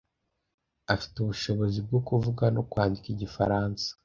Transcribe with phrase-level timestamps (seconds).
[0.93, 3.87] Afite ubushobozi bwo kuvuga no kwandika igifaransa.